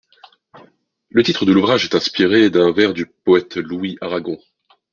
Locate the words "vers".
2.71-2.91